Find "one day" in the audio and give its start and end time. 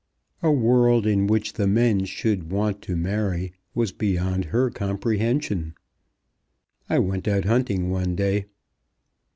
7.91-8.45